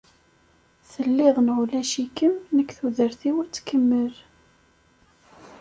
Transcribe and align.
Telliḍ 0.91 1.35
neɣ 1.41 1.57
ulac-ikem, 1.63 2.33
nekk 2.55 2.69
tudert-iw 2.77 3.35
ad 3.43 3.51
tkemmel. 3.55 4.13